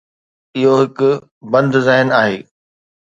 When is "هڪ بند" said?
0.79-1.73